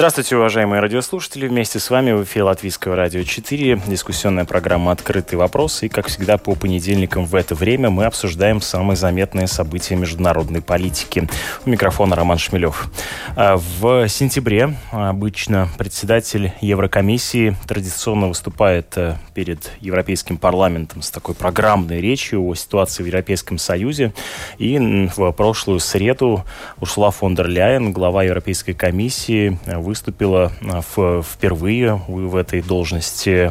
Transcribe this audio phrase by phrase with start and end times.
[0.00, 1.46] Здравствуйте, уважаемые радиослушатели.
[1.46, 3.82] Вместе с вами в эфире Латвийского радио 4.
[3.86, 5.82] Дискуссионная программа «Открытый вопрос».
[5.82, 11.28] И, как всегда, по понедельникам в это время мы обсуждаем самые заметные события международной политики.
[11.66, 12.90] У микрофона Роман Шмелев.
[13.36, 22.00] А, в сентябре обычно председатель Еврокомиссии традиционно выступает э, перед Европейским парламентом с такой программной
[22.00, 24.14] речью о ситуации в Европейском Союзе.
[24.56, 24.78] И
[25.14, 26.46] в прошлую среду
[26.80, 29.58] ушла фон дер Ляйен, глава Европейской комиссии,
[29.90, 33.50] выступила а, в, впервые в этой должности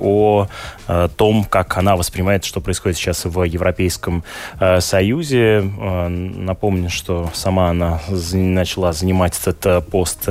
[0.00, 0.46] о
[0.86, 4.22] а, том, как она воспринимает, что происходит сейчас в Европейском
[4.60, 5.60] а, Союзе.
[5.60, 8.00] Напомню, что сама она
[8.32, 10.28] начала занимать этот пост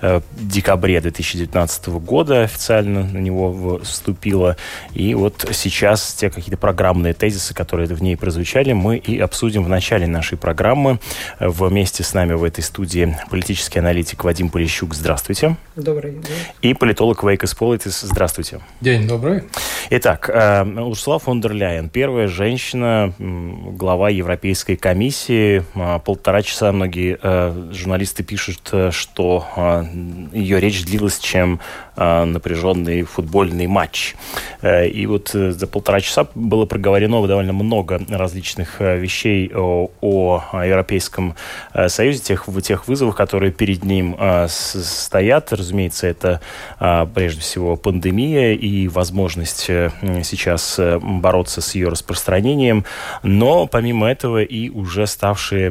[0.00, 4.56] Э, декабре 2019 года официально на него вступила.
[4.94, 9.68] И вот сейчас те какие-то программные тезисы, которые в ней прозвучали, мы и обсудим в
[9.68, 11.00] начале нашей программы.
[11.40, 14.94] Вместе с нами в этой студии политический аналитик Вадим Полищук.
[14.94, 15.56] Здравствуйте.
[15.74, 16.22] Добрый день.
[16.62, 18.00] И политолог Вейкас Политис.
[18.00, 18.60] Здравствуйте.
[18.80, 19.44] День добрый.
[19.90, 25.64] Итак, э, Урсула фон дер Ляйен, первая женщина, глава Европейской комиссии.
[26.04, 31.60] Полтора часа многие э, журналисты пишут, что ее речь длилась, чем
[32.00, 34.14] а, напряженный футбольный матч.
[34.62, 39.90] Э, и вот э, за полтора часа было проговорено довольно много различных э, вещей о,
[40.00, 41.34] о Европейском
[41.88, 44.16] Союзе, тех, тех вызовов, которые перед ним
[44.48, 45.52] стоят.
[45.52, 46.40] Разумеется, это
[47.14, 49.70] прежде всего пандемия и возможность
[50.22, 52.84] сейчас бороться с ее распространением,
[53.22, 55.70] но помимо этого и уже ставшие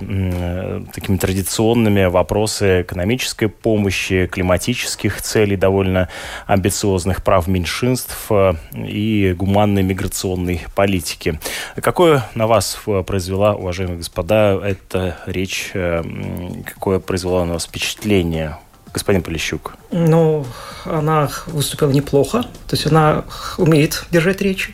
[0.93, 6.07] такими традиционными вопросы экономической помощи, климатических целей довольно
[6.45, 11.37] амбициозных прав меньшинств э, и гуманной миграционной политики.
[11.75, 16.01] Какое на вас э, произвела, уважаемые господа, эта речь, э,
[16.65, 18.57] какое произвела на вас впечатление?
[18.93, 19.75] Господин Полищук.
[19.91, 20.45] Ну,
[20.85, 22.43] она выступила неплохо.
[22.69, 23.25] То есть она
[23.57, 24.73] умеет держать речи.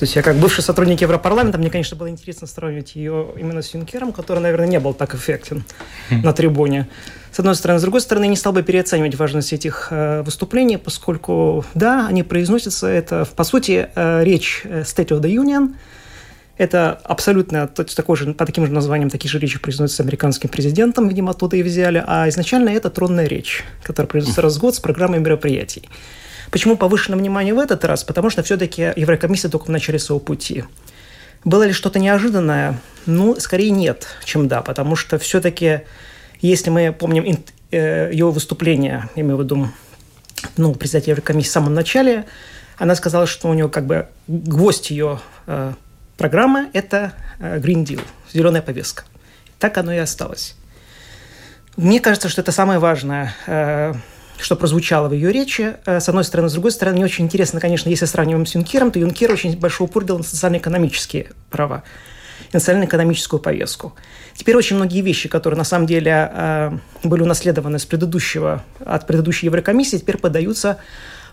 [0.00, 3.74] То есть я как бывший сотрудник Европарламента, мне, конечно, было интересно сравнивать ее именно с
[3.74, 5.62] Юнкером, который, наверное, не был так эффектен
[6.08, 6.22] хм.
[6.22, 6.88] на трибуне.
[7.30, 7.78] С одной стороны.
[7.78, 12.86] С другой стороны, не стал бы переоценивать важность этих э, выступлений, поскольку, да, они произносятся,
[12.86, 15.74] это, по сути, э, речь э, State of the Union,
[16.56, 21.32] это абсолютно такой же, по таким же названиям такие же речи произносятся американским президентом, видимо,
[21.32, 22.02] оттуда и взяли.
[22.06, 25.90] А изначально это тронная речь, которая произносится раз в год с программой мероприятий.
[26.50, 28.02] Почему повышено внимание в этот раз?
[28.02, 30.64] Потому что все-таки Еврокомиссия только в начале своего пути.
[31.44, 32.78] Было ли что-то неожиданное?
[33.06, 35.82] Ну, скорее нет, чем да, потому что все-таки,
[36.40, 37.38] если мы помним
[37.70, 39.68] э, ее выступление, я имею в виду,
[40.56, 42.26] ну, председатель Еврокомиссии в самом начале,
[42.76, 45.72] она сказала, что у нее как бы гвоздь ее э,
[46.18, 49.04] программы– это э, Green Deal, зеленая повестка.
[49.58, 50.56] Так оно и осталось.
[51.76, 53.34] Мне кажется, что это самое важное
[54.42, 56.48] что прозвучало в ее речи, э, с одной стороны.
[56.48, 59.86] С другой стороны, мне очень интересно, конечно, если сравниваем с Юнкером, то Юнкер очень большой
[59.86, 61.82] упор делал на социально-экономические права
[62.50, 63.94] и на социально-экономическую повестку.
[64.34, 66.70] Теперь очень многие вещи, которые на самом деле э,
[67.04, 70.78] были унаследованы с предыдущего, от предыдущей Еврокомиссии, теперь подаются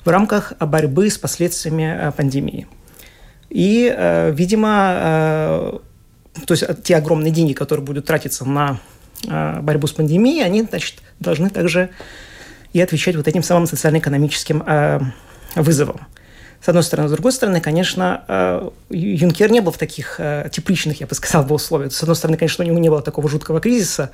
[0.03, 2.67] в рамках борьбы с последствиями э, пандемии.
[3.49, 3.95] И,
[4.33, 5.79] видимо,
[6.45, 8.77] то есть те огромные деньги, которые будут тратиться на
[9.23, 11.89] борьбу с пандемией, они значит, должны также
[12.73, 14.99] и отвечать вот этим самым социально-экономическим э,
[15.55, 16.01] вызовам.
[16.61, 17.07] С одной стороны.
[17.07, 21.43] С другой стороны, конечно, э, Юнкер не был в таких э, тепличных, я бы сказал,
[21.43, 21.93] бы условиях.
[21.93, 24.11] С одной стороны, конечно, у него не было такого жуткого кризиса,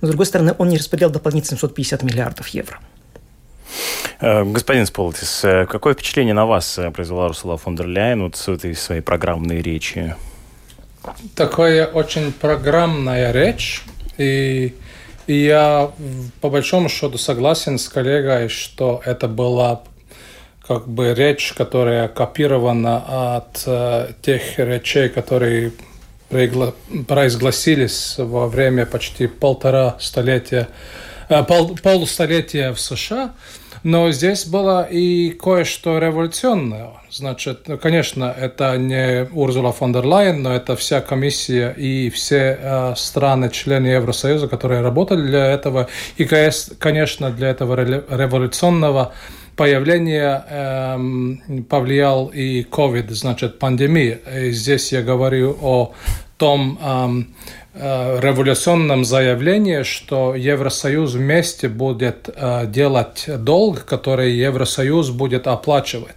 [0.00, 2.78] но с другой стороны, он не распределял дополнительно 750 миллиардов евро.
[4.20, 8.48] Э, господин Сполтис, э, какое впечатление на вас произвела Урсула фон дер Ляйен вот с
[8.48, 10.14] этой своей программной речи?
[11.34, 13.82] Такая очень программная речь,
[14.18, 14.74] и
[15.34, 15.90] я
[16.40, 19.82] по большому счету согласен с коллегой, что это была
[20.66, 25.72] как бы речь, которая копирована от э, тех речей, которые
[26.28, 30.68] произгласились во время почти полтора столетия,
[31.30, 33.32] э, пол, полустолетия в США.
[33.82, 36.90] Но здесь было и кое-что революционное.
[37.10, 42.94] Значит, конечно, это не Урзула фон дер Лайен, но это вся комиссия и все э,
[42.96, 45.88] страны, члены Евросоюза, которые работали для этого.
[46.16, 49.12] И, конечно, для этого революционного
[49.58, 54.20] появление э, повлиял и COVID, значит, пандемия.
[54.34, 55.92] И здесь я говорю о
[56.36, 56.78] том
[57.74, 66.16] э, революционном заявлении, что Евросоюз вместе будет э, делать долг, который Евросоюз будет оплачивать.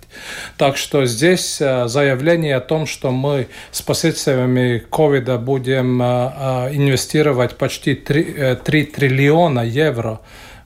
[0.58, 7.96] Так что здесь э, заявление о том, что мы с последствиями ковида будем инвестировать почти
[7.96, 10.20] 3, 3 триллиона евро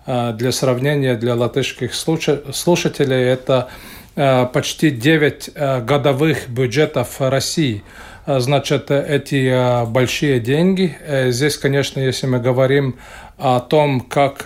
[0.05, 3.69] для сравнения для латышских слушателей, это
[4.15, 7.83] почти 9 годовых бюджетов России–
[8.25, 10.97] Э, значит, эти э, большие деньги.
[11.01, 12.95] Э, здесь, конечно, если мы говорим
[13.37, 14.43] о том, как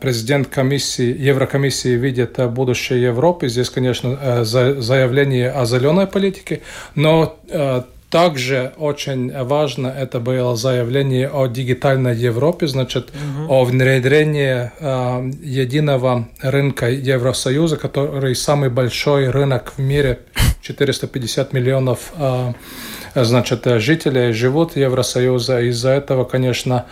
[0.00, 6.62] президент комиссии, Еврокомиссии видит будущее Европы, здесь, конечно, заявление о зеленой политике,
[6.94, 7.38] но
[8.10, 13.52] также очень важно это было заявление о дигитальной Европе, значит, угу.
[13.52, 20.20] о внедрении э, единого рынка Евросоюза, который самый большой рынок в мире,
[20.62, 22.52] 450 миллионов э,
[23.14, 25.68] значит, жителей живут в Евросоюзе.
[25.68, 26.86] Из-за этого, конечно,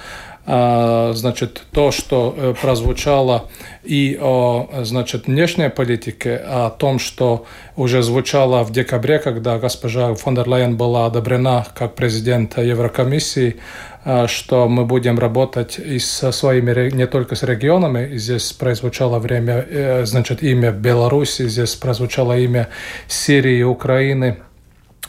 [0.47, 3.47] значит, то, что э, прозвучало
[3.83, 10.37] и о, значит, внешней политике, о том, что уже звучало в декабре, когда госпожа фон
[10.37, 13.57] дер Лейен была одобрена как президент Еврокомиссии,
[14.05, 19.67] а, что мы будем работать и со своими, не только с регионами, здесь прозвучало время,
[19.69, 22.69] э, значит, имя Беларуси, здесь прозвучало имя
[23.09, 24.39] Сирии, Украины,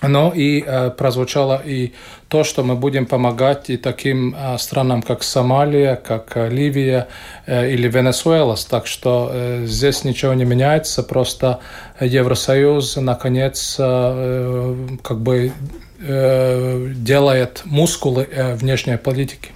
[0.02, 1.94] но и э, прозвучало и
[2.30, 7.08] то, что мы будем помогать и таким э, странам, как Сомалия, как э, Ливия
[7.46, 8.56] э, или Венесуэла.
[8.70, 11.60] Так что э, здесь ничего не меняется, просто
[12.00, 15.52] Евросоюз наконец э, как бы
[16.00, 19.52] э, делает мускулы э, внешней политики.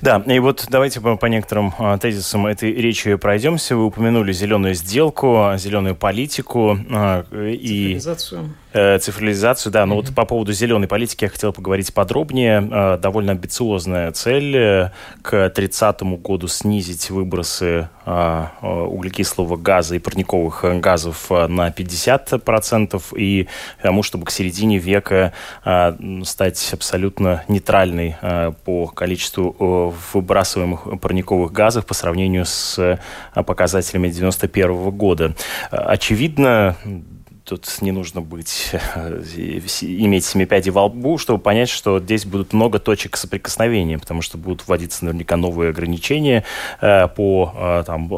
[0.00, 3.76] Да, и вот давайте по, некоторым а, тезисам этой речи пройдемся.
[3.76, 7.94] Вы упомянули зеленую сделку, зеленую политику а, и...
[7.98, 8.54] Цифровизацию.
[8.74, 9.84] Э, цифровизацию, да.
[9.84, 10.06] Но mm-hmm.
[10.06, 12.66] вот по поводу зеленой политики я хотел поговорить подробнее.
[12.72, 14.90] Э, довольно амбициозная цель э,
[15.20, 23.48] к 30 году снизить выбросы углекислого газа и парниковых газов на 50% и
[23.80, 25.32] тому, чтобы к середине века
[26.24, 28.16] стать абсолютно нейтральной
[28.64, 29.54] по количеству
[29.90, 32.98] выбрасываемых парниковых газов по сравнению с
[33.34, 35.34] показателями 91 года.
[35.70, 36.76] Очевидно,
[37.44, 39.22] тут не нужно быть, э,
[39.82, 44.38] иметь семи пядей во лбу, чтобы понять, что здесь будут много точек соприкосновения, потому что
[44.38, 46.44] будут вводиться наверняка новые ограничения
[46.80, 48.08] э, по э, там,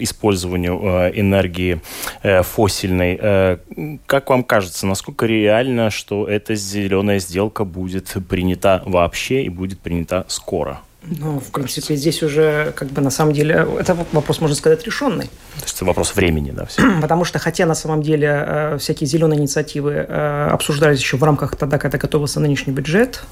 [0.00, 1.80] использованию энергии
[2.22, 3.58] фосильной.
[4.06, 10.24] Как вам кажется, насколько реально, что эта зеленая сделка будет принята вообще и будет принята
[10.28, 10.80] скоро?
[11.02, 15.26] Ну, в принципе, здесь уже, как бы, на самом деле, это вопрос, можно сказать, решенный.
[15.58, 16.66] То есть это вопрос времени, да?
[16.66, 16.82] Все.
[17.00, 21.56] Потому что, хотя на самом деле э, всякие зеленые инициативы э, обсуждались еще в рамках
[21.56, 23.22] тогда, когда готовился нынешний бюджет,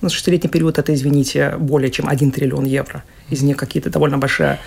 [0.00, 3.02] на шестилетний период это, извините, более чем 1 триллион евро.
[3.28, 4.58] Из них какие-то довольно большая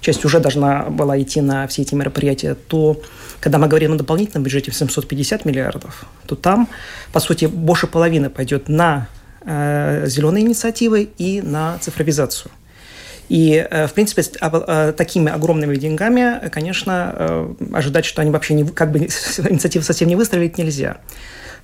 [0.00, 3.00] часть уже должна была идти на все эти мероприятия, то
[3.40, 6.68] когда мы говорим о дополнительном бюджете в 750 миллиардов, то там,
[7.12, 9.08] по сути, больше половины пойдет на
[9.42, 12.52] Э, зеленые инициативы и на цифровизацию.
[13.30, 18.92] И, э, в принципе, э, такими огромными деньгами, конечно, ожидать, что они вообще не, как
[18.92, 20.98] бы инициативы совсем не выстрелить нельзя.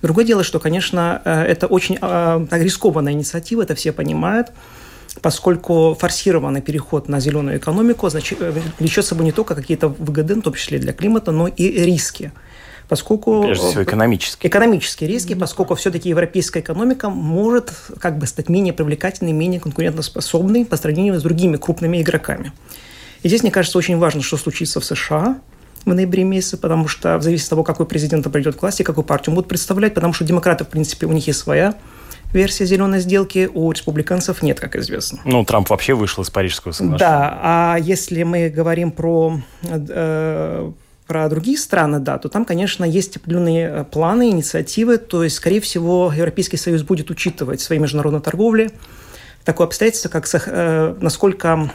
[0.00, 4.52] Другое дело, что, конечно, это очень рискованная инициатива, это все понимают,
[5.23, 8.09] поскольку форсированный переход на зеленую экономику
[8.78, 12.33] влечет с собой не только какие-то выгоды, в том числе для климата, но и риски
[12.88, 13.43] поскольку...
[13.43, 14.50] Прежде всего, экономические.
[14.50, 20.76] Экономические риски, поскольку все-таки европейская экономика может как бы стать менее привлекательной, менее конкурентоспособной по
[20.76, 22.52] сравнению с другими крупными игроками.
[23.23, 25.38] И здесь, мне кажется, очень важно, что случится в США
[25.85, 29.05] в ноябре месяце, потому что в зависимости от того, какой президент придет к власти, какую
[29.05, 31.76] партию будут представлять, потому что демократы, в принципе, у них есть своя
[32.33, 35.21] версия зеленой сделки, у республиканцев нет, как известно.
[35.25, 36.99] Ну, Трамп вообще вышел из Парижского соглашения.
[36.99, 40.73] Да, а если мы говорим про э,
[41.06, 44.98] про другие страны, да, то там, конечно, есть определенные э, планы, инициативы.
[44.98, 48.70] То есть, скорее всего, Европейский Союз будет учитывать в своей международной торговле
[49.44, 51.70] такое обстоятельство, как э, насколько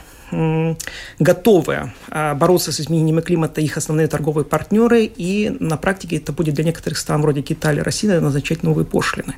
[1.18, 6.54] готовы э, бороться с изменениями климата их основные торговые партнеры, и на практике это будет
[6.54, 9.34] для некоторых стран вроде Китая или России назначать новые пошлины.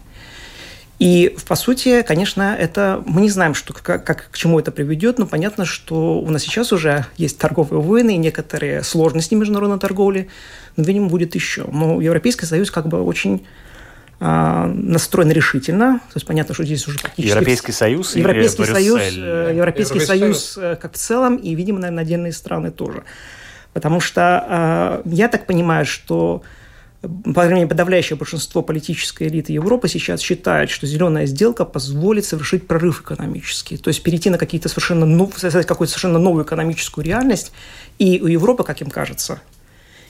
[0.99, 5.19] И, по сути, конечно, это мы не знаем, что, как, как, к чему это приведет,
[5.19, 10.29] но понятно, что у нас сейчас уже есть торговые войны и некоторые сложности международной торговли,
[10.77, 11.65] но, видимо, будет еще.
[11.71, 13.45] Но Европейский Союз как бы очень
[14.21, 15.99] а, настроен решительно.
[15.99, 17.29] То есть понятно, что здесь уже практически...
[17.29, 22.33] Европейский Союз Европейский Союз, Европейский, Европейский Союз, Союз как в целом, и, видимо, наверное, отдельные
[22.33, 23.03] страны тоже.
[23.73, 26.43] Потому что я так понимаю, что
[27.09, 32.67] по крайней мере, подавляющее большинство политической элиты Европы сейчас считает, что зеленая сделка позволит совершить
[32.67, 35.35] прорыв экономический, то есть перейти на какие-то совершенно нов...
[35.35, 37.53] какую-то совершенно новую экономическую реальность,
[37.99, 39.41] и у Европы, как им кажется,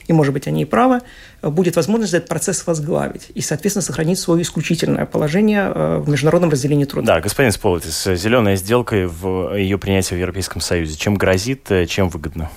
[0.07, 1.01] и, может быть, они и правы,
[1.41, 6.85] будет возможность этот процесс возглавить и, соответственно, сохранить свое исключительное положение э, в международном разделении
[6.85, 7.15] труда.
[7.15, 12.09] Да, господин Сполотис, зеленая сделка в ее принятии в Европейском Союзе, чем грозит, э, чем
[12.09, 12.51] выгодно?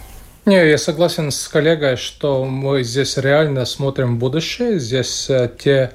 [0.49, 4.79] Не, я согласен с коллегой, что мы здесь реально смотрим будущее.
[4.79, 5.91] Здесь э, те,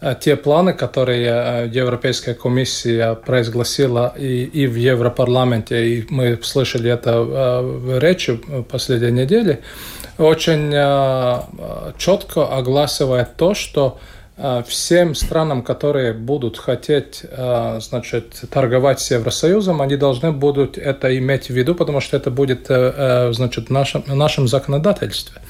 [0.00, 6.90] э, те планы, которые э, Европейская комиссия произгласила и, и в Европарламенте, и мы слышали
[6.90, 9.60] это в речи последней недели,
[10.18, 10.72] очень
[11.96, 14.00] четко огласывает то, что
[14.66, 21.46] всем странам, которые будут хотеть э, значит, торговать с Евросоюзом, они должны будут это иметь
[21.46, 25.40] в виду, потому что это будет э, значит, в нашем, в нашем законодательстве.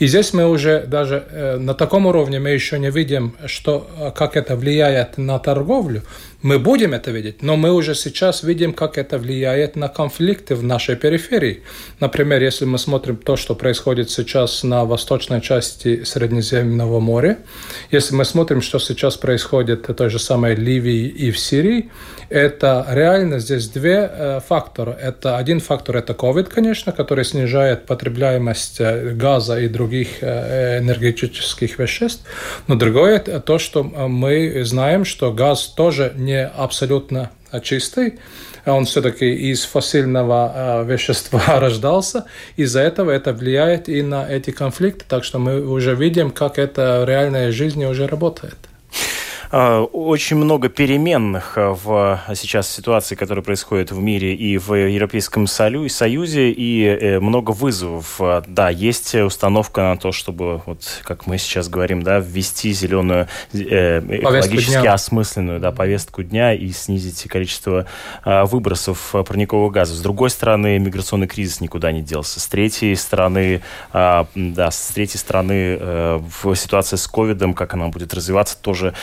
[0.00, 4.56] И здесь мы уже даже на таком уровне мы еще не видим, что, как это
[4.56, 6.02] влияет на торговлю,
[6.42, 10.62] мы будем это видеть, но мы уже сейчас видим, как это влияет на конфликты в
[10.62, 11.62] нашей периферии.
[12.00, 17.38] Например, если мы смотрим то, что происходит сейчас на восточной части Средиземного моря,
[17.90, 21.90] если мы смотрим, что сейчас происходит в той же самой Ливии и в Сирии,
[22.28, 24.96] это реально здесь две э, фактора.
[25.00, 31.78] Это один фактор это COVID, конечно, который снижает потребляемость э, газа и других э, энергетических
[31.78, 32.24] веществ.
[32.68, 37.30] Но другое это то, что мы знаем, что газ тоже не абсолютно
[37.62, 38.18] чистый,
[38.64, 42.24] он все-таки из фасильного вещества рождался.
[42.56, 47.02] Из-за этого это влияет и на эти конфликты, так что мы уже видим, как это
[47.04, 48.56] в реальной жизни уже работает.
[49.54, 54.72] А, очень много переменных а, в а, сейчас ситуации, которая происходит в мире и в
[54.72, 58.18] Европейском Союзе, и э, много вызовов.
[58.46, 63.98] Да, есть установка на то, чтобы, вот как мы сейчас говорим, да, ввести зеленую, э,
[63.98, 67.86] экологически осмысленную да, повестку дня и снизить количество
[68.24, 69.94] выбросов парникового газа.
[69.94, 72.40] С другой стороны, миграционный кризис никуда не делся.
[72.40, 73.60] С третьей стороны,
[73.92, 78.94] да, с третьей стороны, э, в ситуации с ковидом, как она будет развиваться, тоже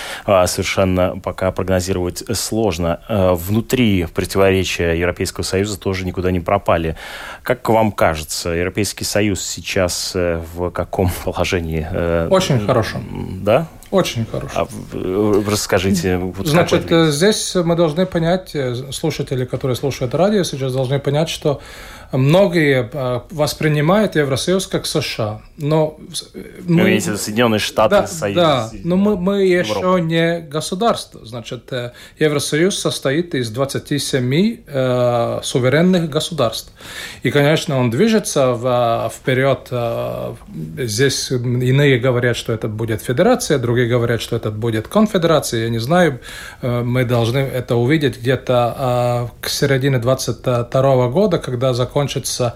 [0.48, 3.00] совершенно пока прогнозировать сложно.
[3.08, 6.96] Э, внутри противоречия Европейского Союза тоже никуда не пропали.
[7.44, 11.88] Как вам кажется, Европейский Союз сейчас э, в каком положении?
[11.92, 13.00] Э, Очень хорошо.
[13.42, 13.68] Да?
[13.92, 14.68] Очень хорошо.
[14.94, 16.18] А, расскажите.
[16.18, 18.56] Вот Значит, здесь мы должны понять,
[18.92, 21.60] слушатели, которые слушают радио, сейчас должны понять, что
[22.12, 25.42] многие а, воспринимают Евросоюз как США.
[25.58, 26.00] Но
[26.66, 28.36] мы, Вы видите, Соединенные Штаты, да, Союз.
[28.36, 31.26] Да, но мы, мы еще не государство.
[31.26, 36.72] Значит, э, Евросоюз состоит из 27 э, суверенных государств.
[37.24, 39.68] И, конечно, он движется в, вперед.
[39.72, 40.34] Э,
[40.78, 45.64] здесь иные говорят, что это будет федерация, другие говорят, что это будет конфедерация.
[45.64, 46.20] Я не знаю,
[46.62, 52.56] э, мы должны это увидеть где-то э, к середине 22 года, когда закончится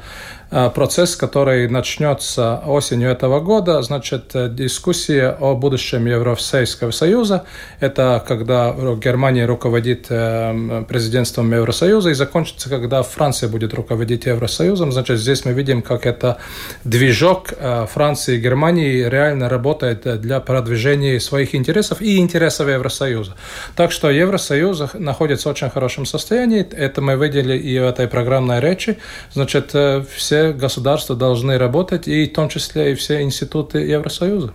[0.55, 7.45] Э, процесс, который начнется осенью этого года, значит, дискуссия о будущем Европейского Союза.
[7.79, 14.91] Это когда Германия руководит президентством Евросоюза и закончится, когда Франция будет руководить Евросоюзом.
[14.91, 16.37] Значит, здесь мы видим, как это
[16.83, 17.53] движок
[17.91, 23.35] Франции и Германии реально работает для продвижения своих интересов и интересов Евросоюза.
[23.75, 26.61] Так что Евросоюз находится в очень хорошем состоянии.
[26.61, 28.97] Это мы видели и в этой программной речи.
[29.33, 29.75] Значит,
[30.15, 34.53] все государства должны работать, и в том числе и все институты Евросоюза.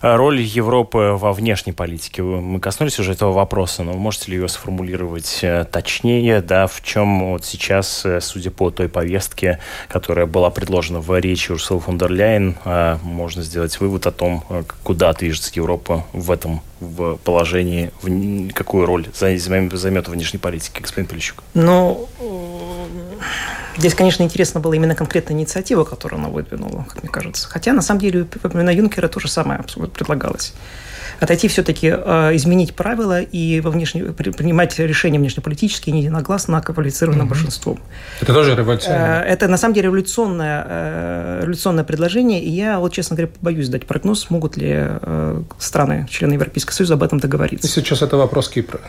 [0.00, 2.22] А роль Европы во внешней политике.
[2.22, 7.32] Мы коснулись уже этого вопроса, но можете ли ее сформулировать э, точнее, да, в чем
[7.32, 12.10] вот сейчас, э, судя по той повестке, которая была предложена в речи Урсулы фон дер
[12.10, 14.44] Ляйен, э, можно сделать вывод о том,
[14.82, 21.42] куда движется Европа в этом в положении, в какую роль займет внешней политике, господин Полищук?
[21.54, 22.08] Ну,
[23.78, 27.48] Здесь, конечно, интересно было именно конкретная инициатива, которую она выдвинула, как мне кажется.
[27.48, 30.52] Хотя, на самом деле, во Юнкера то же самое предлагалось.
[31.20, 37.26] Отойти все-таки, э, изменить правила и во внешне, принимать решения внешнеполитические не единогласно, а квалифицированным
[37.26, 37.30] mm-hmm.
[37.30, 37.80] большинством.
[38.20, 39.22] Это тоже революционное?
[39.22, 43.68] Э, это, на самом деле, революционное, э, революционное предложение, и я, вот, честно говоря, боюсь
[43.68, 44.86] дать прогноз, смогут ли
[45.58, 47.66] страны, члены Европейского Союза об этом договориться.
[47.66, 48.80] И сейчас это вопрос Кипра.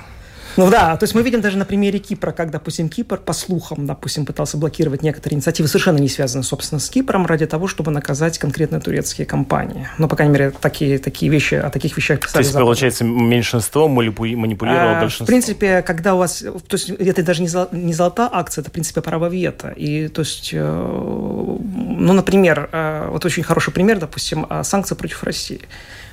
[0.58, 3.86] Ну да, то есть мы видим даже на примере Кипра, как, допустим, Кипр, по слухам,
[3.86, 8.38] допустим, пытался блокировать некоторые инициативы, совершенно не связанные, собственно, с Кипром, ради того, чтобы наказать
[8.38, 9.88] конкретно турецкие компании.
[9.98, 12.44] Ну, по крайней мере, такие, такие вещи, о таких вещах писали.
[12.44, 15.26] То есть, получается, меньшинство манипулировало а, большинством?
[15.26, 16.40] В принципе, когда у вас...
[16.40, 19.70] То есть, это даже не, золотая акция, это, в принципе, право вето.
[19.70, 22.70] И, то есть, э, ну, например,
[23.10, 25.62] вот очень хороший пример, допустим, санкции против России.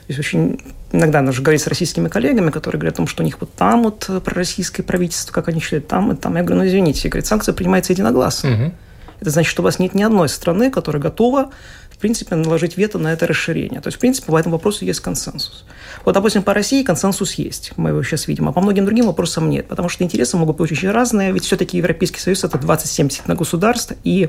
[0.06, 0.60] То есть очень
[0.92, 3.84] иногда нужно говорить с российскими коллегами, которые говорят о том, что у них вот там
[3.84, 6.36] вот пророссийское правительство, как они считают, там и там.
[6.36, 8.50] Я говорю, ну извините, говорит, санкции принимаются единогласно.
[8.50, 8.72] Угу.
[9.20, 11.50] Это значит, что у вас нет ни одной страны, которая готова
[11.96, 13.80] в принципе, наложить вето на это расширение.
[13.80, 15.64] То есть, в принципе, по этому вопросу есть консенсус.
[16.04, 19.48] Вот, допустим, по России консенсус есть, мы его сейчас видим, а по многим другим вопросам
[19.48, 23.34] нет, потому что интересы могут быть очень разные, ведь все-таки Европейский Союз– это 27 на
[23.34, 24.28] государств, и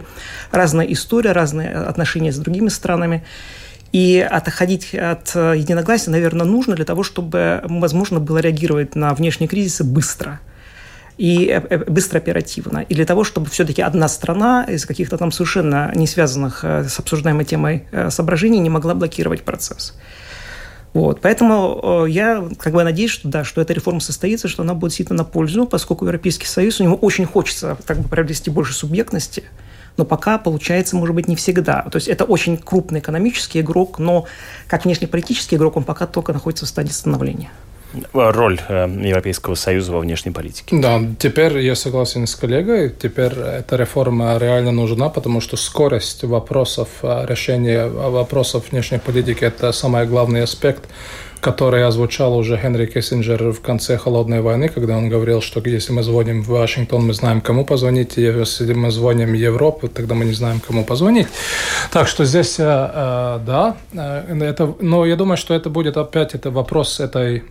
[0.51, 3.25] разная история, разные отношения с другими странами.
[3.91, 9.83] И отходить от единогласия, наверное, нужно для того, чтобы возможно было реагировать на внешние кризисы
[9.83, 10.39] быстро–
[11.17, 12.85] и э, э, быстро оперативно.
[12.87, 16.99] И для того, чтобы все-таки одна страна из каких-то там совершенно не связанных э, с
[16.99, 19.95] обсуждаемой темой соображений не могла блокировать процесс.
[20.93, 21.21] Вот.
[21.21, 25.17] Поэтому я как бы надеюсь, что да, что эта реформа состоится, что она будет действительно
[25.17, 29.43] на пользу, поскольку Европейский Союз, у него очень хочется как бы приобрести больше субъектности,
[29.97, 31.83] но пока получается, может быть, не всегда.
[31.91, 34.25] То есть это очень крупный экономический игрок, но
[34.67, 37.51] как внешнеполитический игрок он пока только находится в стадии становления
[38.13, 40.75] роль э, Европейского Союза во внешней политике.
[40.77, 46.89] Да, теперь я согласен с коллегой, теперь эта реформа реально нужна, потому что скорость вопросов,
[47.01, 50.83] э, решения вопросов внешней политики– это самый главный аспект
[51.47, 56.03] который озвучал уже Генри Киссинджер в конце Холодной войны, когда он говорил, что если мы
[56.03, 60.33] звоним в Вашингтон, мы знаем, кому позвонить, если мы звоним в Европу, тогда мы не
[60.33, 61.27] знаем, кому позвонить.
[61.89, 66.35] Так что здесь, э, э, да, э, это, но я думаю, что это будет опять
[66.35, 67.43] это вопрос этой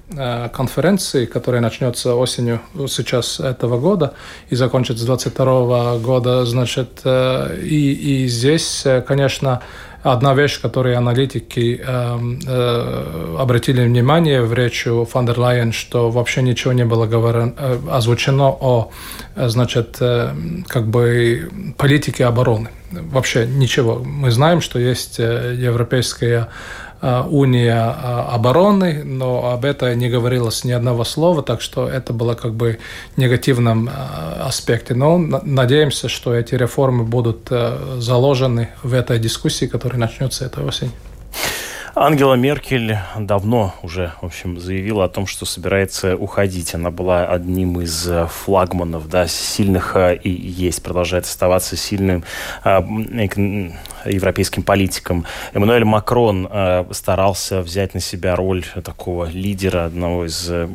[0.52, 4.12] конференции, которая начнется осенью сейчас этого года
[4.50, 9.62] и закончится 22 года, значит, и, и здесь, конечно,
[10.06, 16.42] Одна вещь, которую аналитики э, э, обратили внимание в речи фон дер Лайен, что вообще
[16.42, 18.90] ничего не было говорено, э, озвучено о,
[19.34, 20.32] значит, э,
[20.68, 22.68] как бы политике обороны.
[22.92, 23.98] Вообще ничего.
[23.98, 26.50] Мы знаем, что есть э, европейская
[27.02, 32.14] Э, уния э, обороны, но об этом не говорилось ни одного слова, так что это
[32.14, 32.78] было как бы
[33.18, 33.90] негативном
[34.46, 34.94] э, аспекте.
[34.94, 37.50] Но надеемся, что эти реформы будут
[37.98, 40.92] заложены в этой дискуссии, которая начнется этой осенью.
[41.98, 46.74] Ангела Меркель давно уже, в общем, заявила о том, что собирается уходить.
[46.74, 52.22] Она была одним из флагманов, да, сильных и есть, продолжает оставаться сильным
[54.10, 55.26] европейским политикам.
[55.52, 60.68] Эммануэль Макрон э, старался взять на себя роль такого лидера, одного из э,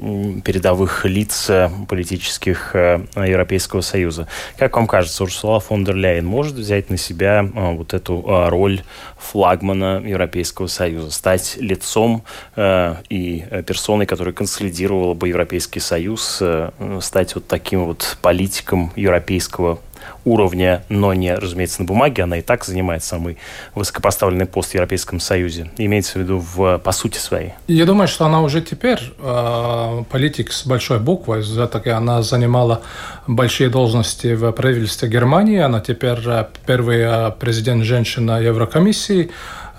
[0.44, 4.28] передовых лиц э, политических Европейского Союза.
[4.58, 8.82] Как вам кажется, Урсула фон дер Ляйен может взять на себя вот эту роль
[9.18, 12.24] флагмана Европейского Союза, стать лицом
[12.58, 16.42] и персоной, которая консолидировала бы Европейский Союз,
[17.02, 19.80] стать вот таким вот политиком европейского
[20.26, 22.24] уровня, но не, разумеется, на бумаге.
[22.24, 23.38] Она и так занимает самый
[23.76, 25.72] высокопоставленный пост в Европейском Союзе.
[25.78, 27.54] Имеется в виду в, по сути своей.
[27.68, 31.42] Я думаю, что она уже теперь э, политик с большой буквы.
[31.42, 32.82] Все-таки она занимала
[33.28, 35.60] большие должности в правительстве Германии.
[35.60, 39.32] Она теперь э, первый э, президент женщина Еврокомиссии.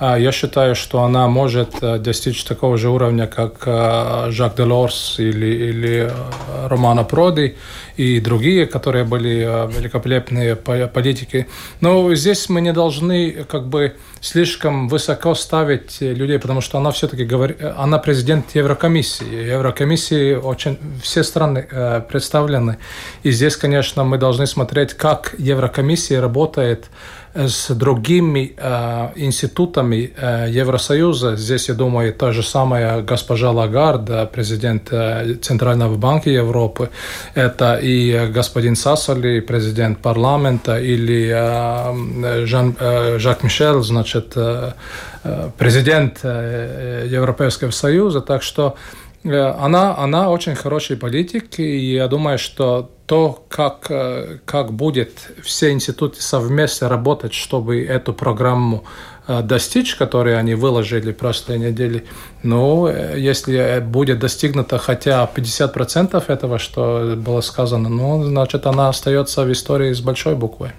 [0.05, 5.21] А, я считаю, что она может э, достичь такого же уровня, как э, Жак Делорс
[5.21, 7.55] или, или э, Романо Проди
[7.97, 11.47] и другие, которые были великолепные политики.
[11.81, 17.25] Но здесь мы не должны как бы слишком высоко ставить людей, потому что она все-таки
[17.25, 19.53] говорит, она президент Еврокомиссии.
[19.53, 21.69] Еврокомиссии очень все страны
[22.09, 22.79] представлены.
[23.23, 26.87] И здесь, конечно, мы должны смотреть, как Еврокомиссия работает
[27.35, 31.37] с другими э, институтами э, Евросоюза.
[31.37, 36.91] Здесь, я думаю, та же самая госпожа Лагард, президент э, Центрального банка Европы,
[37.35, 44.73] это и господин Сассоли, президент парламента, или э, Жан, э, Жак Мишель, значит, э,
[45.25, 48.21] э президент э, Европейского Союза.
[48.21, 54.39] Так что э, она, она очень хороший политик, и я думаю, что то, как, э,
[54.45, 61.17] как будет все институты совместно работать, чтобы эту программу э, достичь, которую они выложили в
[61.17, 62.05] прошлой неделе,
[62.43, 69.45] ну, э, если будет достигнуто хотя 50% этого, что было сказано, ну, значит, она остается
[69.45, 70.73] в истории с большой буквой.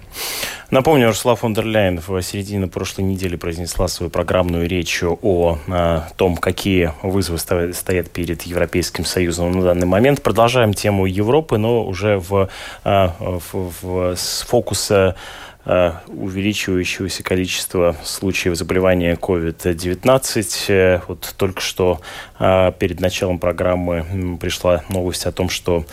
[0.70, 6.08] Напомню, Урсула фон дер Ляйен в середине прошлой недели произнесла свою программную речь о, о
[6.16, 10.22] том, какие вызовы стоят перед Европейским Союзом на данный момент.
[10.22, 12.48] Продолжаем тему Европы, но уже в,
[12.84, 15.16] в, в, с фокуса
[15.64, 21.02] увеличивающегося количества случаев заболевания COVID-19.
[21.08, 22.00] Вот только что
[22.38, 25.86] перед началом программы пришла новость о том, что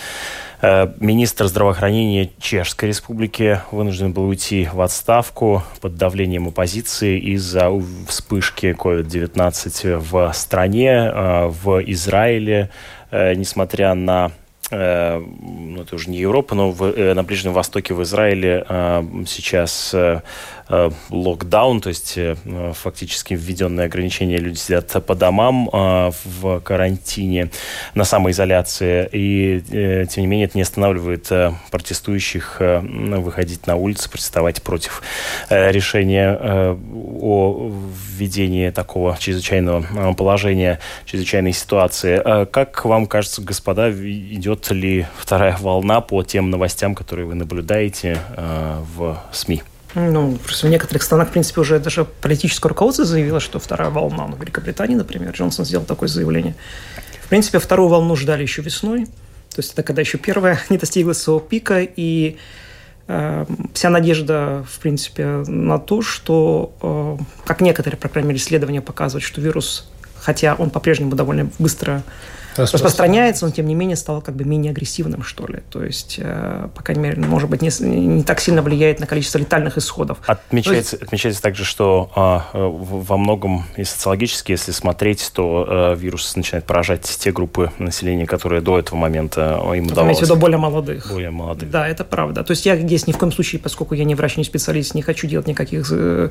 [0.61, 7.71] Э, министр здравоохранения Чешской Республики вынужден был уйти в отставку под давлением оппозиции из-за
[8.07, 12.69] вспышки COVID-19 в стране, э, в Израиле,
[13.09, 14.31] э, несмотря на
[14.71, 18.65] ну, это уже не Европа, но в, на Ближнем Востоке, в Израиле
[19.27, 20.21] сейчас Э,
[21.09, 22.35] локдаун, то есть э,
[22.73, 27.49] фактически введенные ограничения, люди сидят по домам э, в карантине,
[27.93, 31.29] на самоизоляции, и тем не менее это не останавливает
[31.71, 35.01] протестующих выходить на улицы, протестовать против
[35.49, 37.71] решения о
[38.15, 42.45] введении такого чрезвычайного положения, чрезвычайной ситуации.
[42.45, 48.17] Как вам кажется, господа, идет ли вторая волна по тем новостям, которые вы наблюдаете
[48.95, 49.63] в СМИ?
[49.93, 54.27] Ну, просто в некоторых странах, в принципе, уже даже политическое руководство заявило, что вторая волна.
[54.27, 56.55] Ну, в Великобритании, например, Джонсон сделал такое заявление.
[57.23, 59.05] В принципе, вторую волну ждали еще весной.
[59.05, 62.37] То есть это когда еще первая не достигла своего пика, и
[63.07, 68.81] э, вся надежда, в принципе, на то, что, э, как некоторые, по крайней мере, исследования
[68.81, 72.03] показывают, что вирус, хотя он по-прежнему довольно быстро
[72.55, 75.61] распространяется, он, тем не менее, стал как бы менее агрессивным, что ли.
[75.69, 79.37] То есть, э, по крайней мере, может быть, не, не так сильно влияет на количество
[79.37, 80.19] летальных исходов.
[80.25, 81.03] Отмечается, есть...
[81.03, 87.03] отмечается также, что а, во многом и социологически, если смотреть, то а, вирус начинает поражать
[87.03, 90.17] те группы населения, которые до этого момента им удавалось.
[90.17, 91.11] Имеете в виду более молодых.
[91.11, 91.69] Более молодых.
[91.69, 92.43] Да, это правда.
[92.43, 95.01] То есть я здесь ни в коем случае, поскольку я не врач, не специалист, не
[95.01, 96.29] хочу делать никаких э,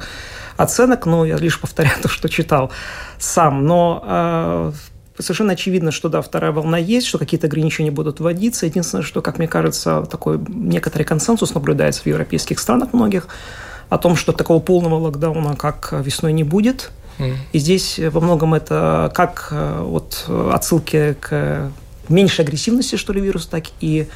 [0.56, 2.70] оценок, но я лишь повторяю то, что читал
[3.18, 3.66] сам.
[3.66, 4.72] Но э,
[5.20, 8.66] совершенно очевидно, что да, вторая волна есть, что какие-то ограничения будут вводиться.
[8.66, 13.28] Единственное, что, как мне кажется, такой некоторый консенсус наблюдается в европейских странах многих
[13.88, 16.90] о том, что такого полного локдауна, как весной, не будет.
[17.52, 21.70] И здесь во многом это как э, вот отсылки к
[22.08, 24.08] меньшей агрессивности, что ли, вируса, так и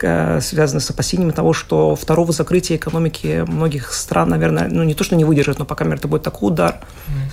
[0.00, 5.16] связаны с опасениями того, что второго закрытия экономики многих стран, наверное, ну не то, что
[5.16, 6.80] не выдержит, но пока мере это будет такой удар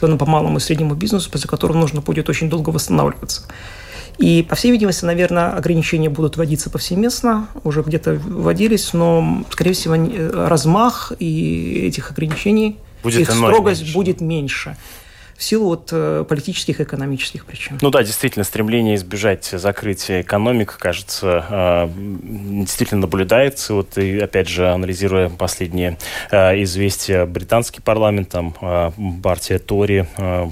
[0.01, 0.17] mm.
[0.17, 3.43] по малому и среднему бизнесу, после которого нужно будет очень долго восстанавливаться.
[4.19, 9.95] И, по всей видимости, наверное, ограничения будут вводиться повсеместно, уже где-то вводились, но, скорее всего,
[10.47, 13.93] размах и этих ограничений, будет их строгость меньше.
[13.93, 14.77] будет меньше
[15.37, 17.77] в силу вот э, политических и экономических причин.
[17.81, 21.89] Ну да, действительно, стремление избежать закрытия экономик, кажется, э,
[22.63, 23.73] действительно наблюдается.
[23.73, 25.97] Вот и опять же, анализируя последние
[26.31, 28.53] э, известия, британский парламент, там
[29.21, 30.05] партия Тори,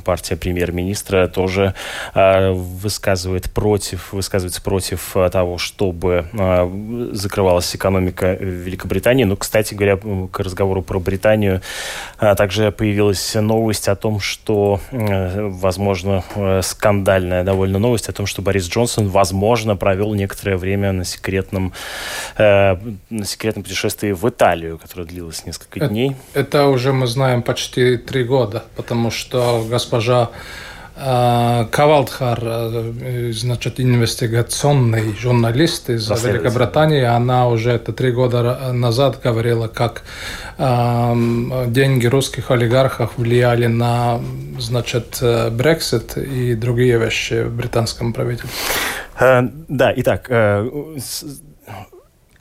[0.04, 1.74] партия премьер-министра тоже
[2.14, 6.26] высказывает против, высказывается против того, чтобы
[7.14, 9.24] закрывалась экономика Великобритании.
[9.24, 9.98] Ну, кстати говоря,
[10.32, 11.62] к разговору про Британию
[12.20, 18.42] также появилась новость о том, что Э, возможно, э, скандальная довольно новость о том, что
[18.42, 21.74] Борис Джонсон, возможно, провел некоторое время на секретном,
[22.38, 22.78] э,
[23.10, 26.16] на секретном путешествии в Италию, которое длилось несколько это, дней.
[26.34, 30.30] Это уже мы знаем почти три года, потому что госпожа
[31.02, 32.40] Кавалдхар,
[33.32, 40.04] значит, инвестигационный журналист из Великобритании, она уже это три года назад говорила, как
[40.58, 41.14] э,
[41.68, 44.22] деньги русских олигархов влияли на,
[44.60, 48.52] значит, Брексит и другие вещи в британском правительстве.
[49.20, 50.30] Да, итак,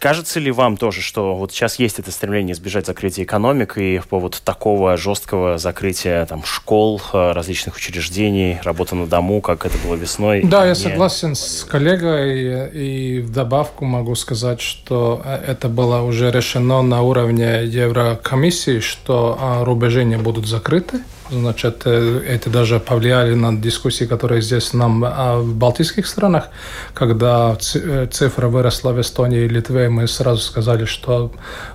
[0.00, 4.18] Кажется ли вам тоже, что вот сейчас есть это стремление избежать закрытия экономик и по
[4.18, 9.96] вот такого жесткого закрытия там, школ, э, различных учреждений, работа на дому, как это было
[9.96, 10.40] весной?
[10.42, 16.30] Да, я согласен с коллегой и в добавку могу сказать, что э, это было уже
[16.30, 21.02] решено на уровне Еврокомиссии, что а, рубежи не будут закрыты.
[21.30, 26.48] Значит, э, это даже повлияли на дискуссии, которые здесь нам а в балтийских странах,
[26.92, 31.30] когда э, цифра выросла в Эстонии и Литве, мы сразу сказали, что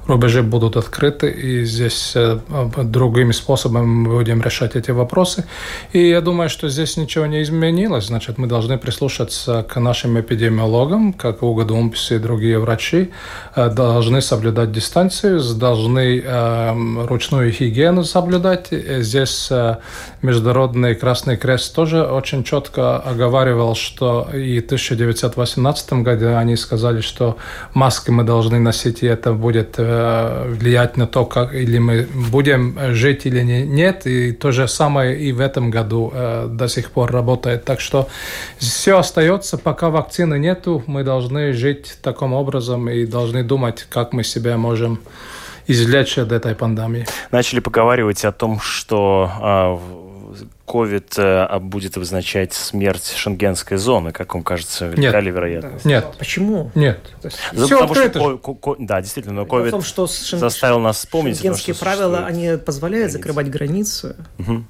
[0.08, 2.40] рубежи будут открыты, и здесь э,
[2.84, 5.46] другими способами мы будем решать эти вопросы.
[5.94, 8.08] И я думаю, что здесь ничего не изменилось.
[8.08, 13.12] Значит, мы должны прислушаться к нашим эпидемиологам, как Уга Думпис и другие врачи,
[13.56, 16.24] должны соблюдать дистанцию, должны
[17.08, 18.68] ручную гигиену соблюдать.
[18.72, 19.78] Здесь Э,
[20.22, 27.38] Международный Красный Крест тоже очень четко оговаривал, что и в 1918 году они сказали, что
[27.74, 32.78] маски мы должны носить, и это будет э, влиять на то, как или мы будем
[32.94, 34.08] жить или нет.
[34.08, 37.66] И то же самое и в этом году э, до сих пор работает.
[37.66, 38.08] Так что
[38.58, 44.24] все остается, пока вакцины нету, мы должны жить таким образом и должны думать, как мы
[44.24, 45.00] себя можем
[45.68, 47.06] извлечь от этой пандемии.
[47.32, 49.80] Начали поговаривать о том, что а,
[50.66, 55.86] ковид э, будет означать смерть шенгенской зоны, как вам кажется, велика ли вероятность?
[55.86, 56.06] Нет.
[56.18, 56.72] Почему?
[56.76, 57.00] Нет.
[57.28, 58.20] есть, Все Потому открыто.
[58.20, 59.74] что, ко- ко- да, действительно, но ковид
[60.32, 61.38] заставил нас вспомнить.
[61.38, 63.18] Шенгенские правила, они позволяют границы.
[63.18, 64.16] закрывать границы.
[64.40, 64.64] Угу.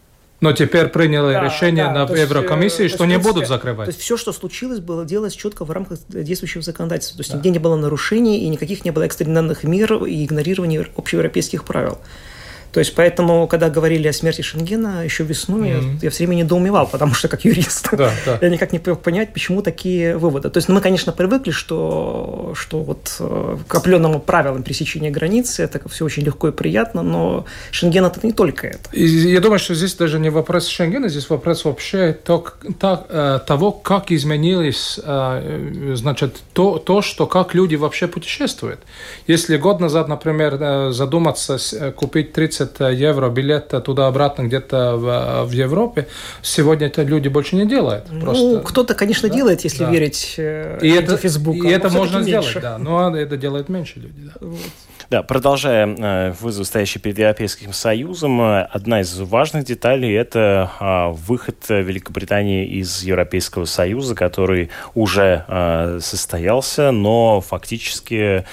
[0.46, 3.86] Но теперь приняли да, решение да, на Еврокомиссии, есть, что не принципе, будут закрывать.
[3.86, 7.18] То есть все, что случилось, было делалось четко в рамках действующего законодательства.
[7.18, 7.38] То есть да.
[7.38, 11.98] нигде не было нарушений и никаких не было экстренных мер и игнорирования общеевропейских правил.
[12.76, 15.94] То есть поэтому, когда говорили о смерти Шенгена еще весной, mm-hmm.
[15.94, 18.38] я, я все время недоумевал, потому что как юрист да, да.
[18.42, 20.50] я никак не мог понять, почему такие выводы.
[20.50, 25.64] То есть ну, мы, конечно, привыкли, что, что вот э, к определенному правилам пересечения границы
[25.64, 28.90] это все очень легко и приятно, но Шенген это не только это.
[28.92, 32.46] И я думаю, что здесь даже не вопрос Шенгена, здесь вопрос вообще то,
[32.78, 38.82] то, э, того, как изменились, э, значит, то, то, что как люди вообще путешествуют.
[39.28, 41.58] Если год назад, например, задуматься
[41.96, 46.08] купить 30 70 евро билет туда-обратно где-то в, в Европе,
[46.42, 48.06] сегодня это люди больше не делают.
[48.12, 48.62] Ну, просто.
[48.66, 49.36] кто-то, конечно, да?
[49.36, 49.92] делает, если да.
[49.92, 51.56] верить э, и это, Facebook.
[51.56, 54.26] И это можно сделать, да, но это делает меньше людей.
[54.26, 54.34] Да.
[54.42, 54.60] Вот.
[55.12, 61.10] Да, продолжая э, вызов, стоящий перед Европейским Союзом, э, одна из важных деталей– это а,
[61.10, 68.46] выход Великобритании из Европейского Союза, который уже э, состоялся, но фактически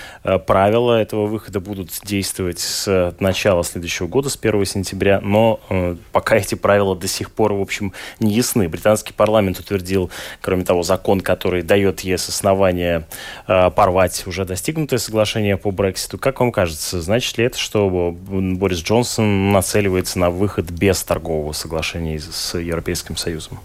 [0.46, 5.60] правила этого выхода будут действовать с начала следующего года, с 1 сентября, но
[6.12, 8.68] пока эти правила до сих пор, в общем, не ясны.
[8.68, 10.10] Британский парламент утвердил,
[10.40, 13.06] кроме того, закон, который дает ЕС основания
[13.46, 16.18] порвать уже достигнутое соглашение по Брекситу.
[16.18, 22.20] Как вам кажется, значит ли это, что Борис Джонсон нацеливается на выход без торгового соглашения
[22.20, 23.60] с Европейским Союзом?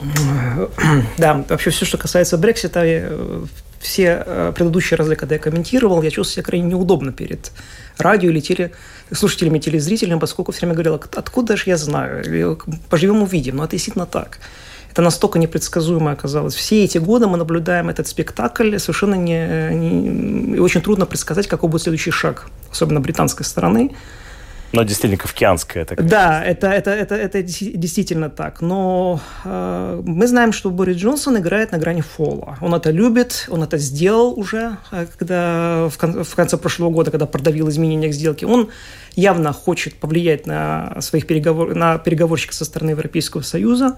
[1.18, 3.44] Да, вообще все, что касается Брексита, э,
[3.80, 7.52] все э, предыдущие разы, когда я комментировал, я чувствовал себя крайне неудобно перед
[7.98, 8.72] радио или теле,
[9.12, 14.06] слушателями, телезрителями, поскольку все время говорил, откуда же я знаю, поживем увидим, но это действительно
[14.06, 14.38] так.
[14.92, 16.54] Это настолько непредсказуемо оказалось.
[16.54, 21.82] Все эти годы мы наблюдаем этот спектакль, совершенно не, не очень трудно предсказать, какой будет
[21.82, 23.92] следующий шаг, особенно британской стороны.
[24.72, 26.06] Но действительно кавкианская такая.
[26.06, 28.62] Да, это, это, это, это действительно так.
[28.62, 32.56] Но э, мы знаем, что Борис Джонсон играет на грани фола.
[32.60, 37.10] Он это любит, он это сделал уже, э, когда в, кон, в конце прошлого года,
[37.10, 38.46] когда продавил изменения к сделке.
[38.46, 38.70] Он
[39.14, 43.96] явно хочет повлиять на своих переговор, на переговорщиков со стороны Европейского Союза.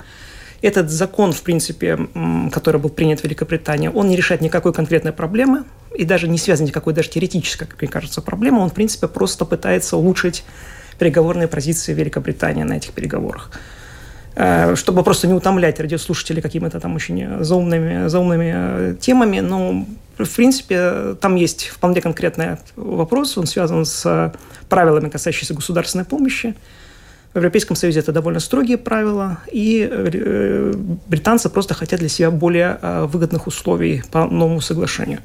[0.65, 2.09] Этот закон, в принципе,
[2.51, 6.65] который был принят в Великобритании, он не решает никакой конкретной проблемы и даже не связан
[6.65, 8.63] никакой даже теоретической, как мне кажется, проблемой.
[8.63, 10.43] Он, в принципе, просто пытается улучшить
[10.99, 13.51] переговорные позиции Великобритании на этих переговорах
[14.37, 19.41] э, чтобы просто не утомлять радиослушателей какими-то там очень заумными, заумными э, темами.
[19.41, 19.85] Но,
[20.17, 23.37] в принципе, там есть вполне конкретный вопрос.
[23.37, 24.33] Он связан с
[24.71, 26.55] правилами, касающимися государственной помощи.
[27.35, 30.73] В Европейском Союзе это довольно строгие правила, и э,
[31.09, 35.19] британцы просто хотят для себя более э, выгодных условий по новому соглашению.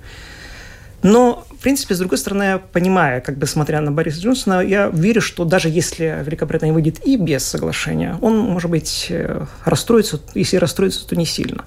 [1.03, 4.87] Но, в принципе, с другой стороны, я понимаю, как бы смотря на Бориса Джонсона, я
[4.87, 10.57] верю, что даже если Великобритания выйдет и без соглашения, он, может быть, э, расстроится, если
[10.57, 11.63] расстроится, то не сильно.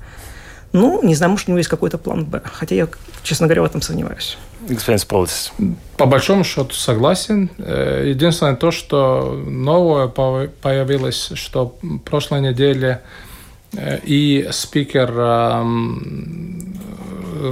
[0.72, 2.40] Ну, не знаю, может, у него есть какой-то план «Б».
[2.44, 2.88] Хотя я,
[3.22, 4.38] честно говоря, в этом сомневаюсь.
[4.68, 5.52] Господин Сполтис.
[5.96, 7.50] По большому счету согласен.
[7.58, 13.02] Э, единственное то, что новое появилось, что в прошлой неделе
[13.76, 16.76] э, и спикер эм,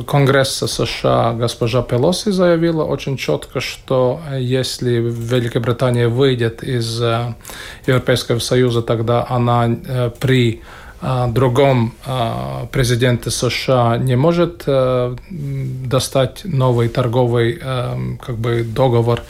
[0.06, 7.34] Конгресса США госпожа Пелоси заявила очень четко, что если Великобритания выйдет из э,
[7.86, 9.68] Европейского Союза, тогда она
[10.20, 10.62] при
[11.00, 11.92] другом
[12.70, 19.22] президенте США не может э, достать новый торговый э, как бы договор.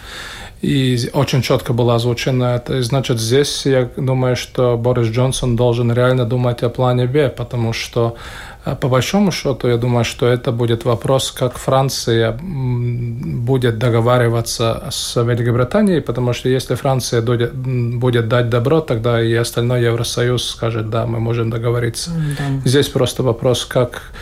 [0.62, 2.76] И очень четко было озвучено это.
[2.76, 7.72] И значит, здесь я думаю, что Борис Джонсон должен реально думать о плане Б, потому
[7.72, 8.49] что а
[8.80, 16.00] по большому счету, я думаю, что это будет вопрос, как Франция будет договариваться с Великобританией,
[16.00, 21.50] потому что если Франция будет дать добро, тогда и остальной Евросоюз скажет, да, мы можем
[21.50, 22.10] договориться.
[22.10, 22.44] Да.
[22.64, 24.12] Здесь просто вопрос, как,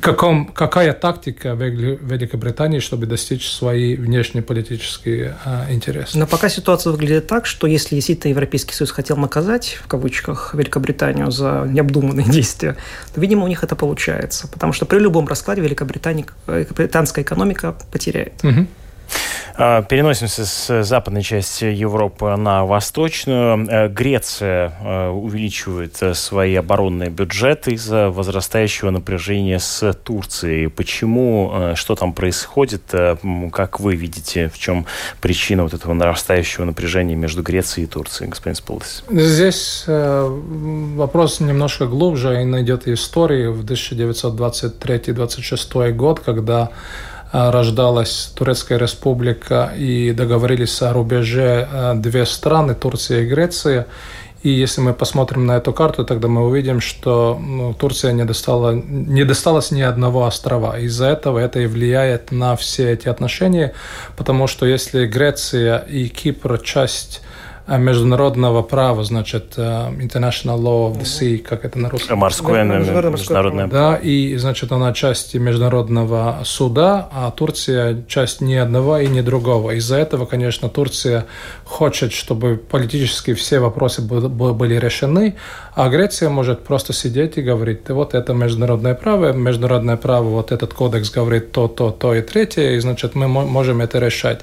[0.00, 6.18] каком, какая тактика Великобритании, чтобы достичь свои внешнеполитические а, интересы?
[6.18, 11.30] Но пока ситуация выглядит так, что если действительно Европейский Союз хотел наказать, в кавычках, Великобританию
[11.30, 12.76] за необдуманные действия,
[13.14, 14.48] то, видимо, у них это получается.
[14.48, 18.32] Потому что при любом раскладе Великобритания, британская экономика потеряет.
[18.42, 18.66] Угу.
[19.54, 23.66] А, переносимся с западной части Европы на восточную.
[23.68, 30.68] Э, Греция э, увеличивает э, свои оборонные бюджеты из-за возрастающего напряжения с Турцией.
[30.68, 31.72] Почему?
[31.74, 32.94] Что там происходит?
[33.52, 34.86] Как вы видите, в чем
[35.20, 39.04] причина вот этого нарастающего напряжения между Грецией и Турцией, господин Сполос?
[39.10, 46.70] Здесь вопрос немножко глубже, и найдет истории в 1923-26 год, когда
[47.32, 53.86] рождалась Турецкая республика и договорились о рубеже э, две страны, Турция и Греция.
[54.42, 58.72] И если мы посмотрим на эту карту, тогда мы увидим, что ну, Турция не, достала,
[58.72, 60.78] не досталась ни одного острова.
[60.80, 63.72] Из-за этого это и влияет на все эти отношения,
[64.16, 67.22] потому что если Греция и Кипр часть
[67.66, 72.18] международного права, значит, э, International Law of the Sea, как это на русском?
[72.18, 78.98] Морское, международное, международное Да, и, значит, она часть международного суда, а Турция часть ни одного
[78.98, 79.72] и ни другого.
[79.72, 81.26] Из-за этого, конечно, Турция
[81.64, 85.36] хочет, чтобы политически все вопросы были решены,
[85.74, 90.74] а Греция может просто сидеть и говорить, вот это международное право, международное право, вот этот
[90.74, 94.40] кодекс говорит то, то, то и третье, и значит мы можем это решать.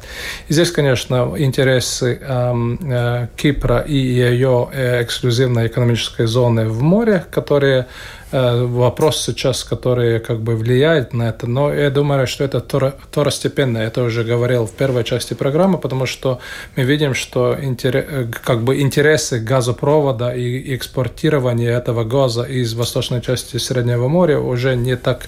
[0.47, 7.87] И здесь, конечно, интересы э, Кипра и ее э, эксклюзивной экономической зоны в море, которые
[8.31, 13.79] Э, вопрос сейчас, который как бы влияет на это, но я думаю, что это второстепенно,
[13.79, 16.39] я это уже говорил в первой части программы, потому что
[16.75, 23.21] мы видим, что интерес, э, как бы интересы газопровода и экспортирования этого газа из восточной
[23.21, 25.27] части Среднего моря уже не так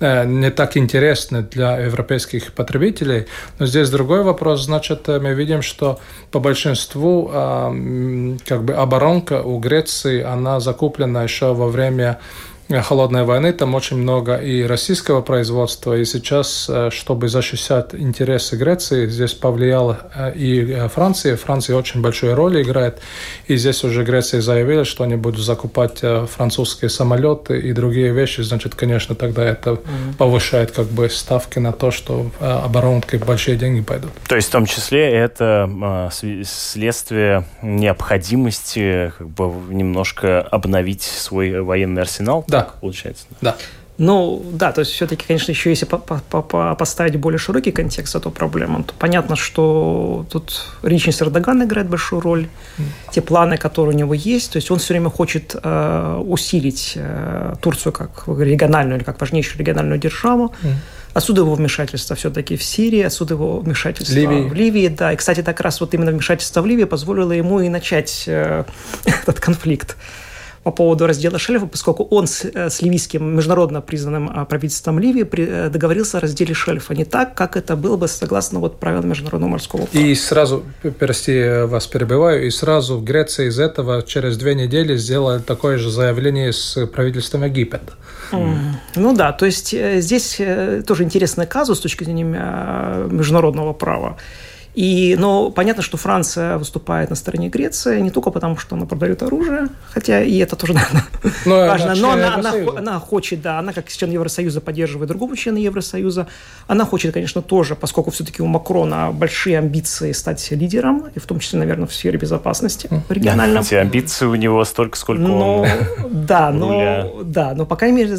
[0.00, 3.26] не так интересны для европейских потребителей.
[3.58, 4.64] Но здесь другой вопрос.
[4.64, 5.98] Значит, мы видим, что
[6.30, 12.18] по большинству как бы оборонка у Греции, она закуплена еще во время
[12.68, 19.06] холодной войны, там очень много и российского производства, и сейчас, э, чтобы защищать интересы Греции,
[19.06, 21.36] здесь повлияла э, и э, Франция.
[21.36, 23.00] Франция очень большую роль играет,
[23.46, 28.74] и здесь уже Греция заявила, что они будут закупать французские самолеты и другие вещи, значит,
[28.74, 30.16] конечно, тогда это mm-hmm.
[30.18, 34.10] повышает как бы ставки на то, что оборонкой большие деньги пойдут.
[34.28, 36.10] То есть в том числе это
[36.44, 42.44] следствие необходимости как бы немножко обновить свой военный арсенал?
[42.48, 43.24] Да, так получается.
[43.40, 43.56] Да.
[43.98, 48.94] Ну, да, то есть все-таки, конечно, еще если поставить более широкий контекст эту проблему, то
[48.96, 52.46] понятно, что тут личность Эрдогана играет большую роль,
[52.78, 52.82] mm.
[53.10, 57.54] те планы, которые у него есть, то есть он все время хочет э, усилить э,
[57.60, 60.74] Турцию как региональную или как важнейшую региональную державу, mm.
[61.14, 64.48] Отсюда его вмешательство все-таки в Сирии, отсюда его вмешательство Ливии.
[64.48, 64.88] в Ливии.
[64.88, 68.64] Да, и, кстати, так раз вот именно вмешательство в Ливии позволило ему и начать э,
[69.04, 69.96] этот конфликт
[70.68, 75.26] по поводу раздела шельфа, поскольку он с, э, с ливийским международно признанным а, правительством Ливии
[75.26, 79.52] э, договорился о разделе шельфа не так, как это было бы согласно вот правилам международного
[79.52, 80.04] морского права.
[80.04, 80.64] И сразу,
[80.98, 85.90] прости, вас перебиваю, и сразу в Греции из этого через две недели сделали такое же
[85.90, 87.94] заявление с правительством Египета.
[88.32, 88.58] Mm.
[88.96, 90.38] Ну да, то есть э, здесь
[90.86, 92.24] тоже интересный казус с точки зрения
[93.10, 94.18] международного права.
[94.78, 99.24] И, но понятно, что Франция выступает на стороне Греции не только потому, что она продает
[99.24, 101.02] оружие, хотя и это тоже наверное,
[101.46, 105.58] но важно, но она, она, она хочет, да, она как член Евросоюза поддерживает другого члена
[105.58, 106.28] Евросоюза,
[106.68, 111.40] она хочет, конечно, тоже, поскольку все-таки у Макрона большие амбиции стать лидером, и в том
[111.40, 113.64] числе, наверное, в сфере безопасности региональном.
[113.64, 115.68] Эти амбиции у него столько, сколько но, он
[116.08, 118.14] Да, но, да, но, по крайней мере,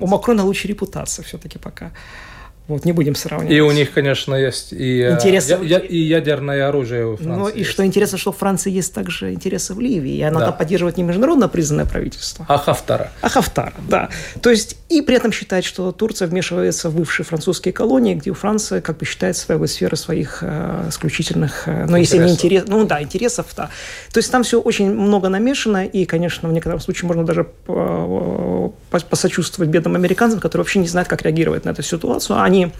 [0.00, 1.92] у Макрона лучше репутация все-таки пока.
[2.72, 3.52] Вот, не будем сравнивать.
[3.54, 5.58] И у них, конечно, есть и, э, интересы...
[5.62, 7.38] я, и ядерное оружие у Франции.
[7.38, 7.70] Ну, и есть.
[7.70, 10.52] что интересно, что в Франции есть также интересы в Ливии, и она да.
[10.52, 12.46] поддерживает не международно признанное правительство.
[12.48, 13.12] А Хафтара.
[13.20, 14.08] А Хафтара, да.
[14.40, 18.34] То есть, и при этом считает, что Турция вмешивается в бывшие французские колонии, где у
[18.34, 22.86] Франции, как бы, считает своего сферы своих э, исключительных, э, ну, если не интерес, ну,
[22.86, 23.68] да, интересов, да.
[24.14, 28.68] То есть, там все очень много намешано, и, конечно, в некотором случае можно даже э,
[29.10, 32.40] посочувствовать бедным американцам, которые вообще не знают, как реагировать на эту ситуацию.
[32.40, 32.72] Они они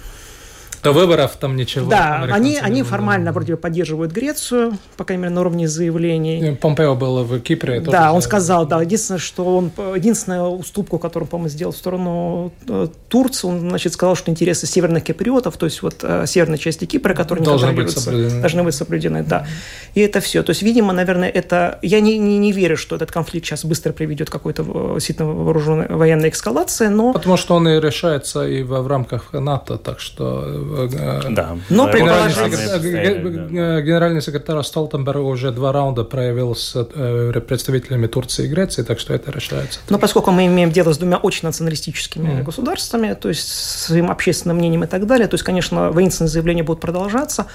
[0.83, 1.89] до выборов там ничего.
[1.89, 6.57] Да, они, они формально вроде бы поддерживают Грецию, по крайней мере, на уровне заявлений.
[6.57, 7.81] Помпео был в Кипре.
[7.81, 12.89] Да, он сказал, да, единственное, что он, единственная уступку, которую, по-моему, сделал в сторону э,
[13.09, 17.15] Турции, он, значит, сказал, что интересы северных киприотов, то есть вот э, северной части Кипра,
[17.15, 18.41] которые должны быть соблюдены.
[18.41, 19.47] Должны быть соблюдены, да.
[19.95, 20.43] и это все.
[20.43, 21.79] То есть, видимо, наверное, это...
[21.83, 25.27] Я не, не, не верю, что этот конфликт сейчас быстро приведет к какой-то э, сильно
[25.27, 27.13] вооруженной военной эскалации, но...
[27.13, 30.72] Потому что он и решается и в, в рамках НАТО, так что...
[30.73, 31.57] Э, да.
[31.71, 36.73] Но генеральный, секретарь, генеральный секретарь Столтенберг уже два раунда проявил с
[37.47, 39.81] представителями Турции и Греции, так что это решается.
[39.89, 42.43] Но поскольку мы имеем дело с двумя очень националистическими mm.
[42.43, 46.81] государствами, то есть своим общественным мнением и так далее, то есть, конечно, воинственные заявления будут
[46.81, 47.47] продолжаться,